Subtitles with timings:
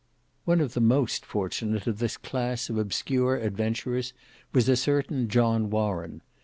[0.45, 4.13] One of the most fortunate of this class of obscure adventurers
[4.51, 6.21] was a certain John Warren.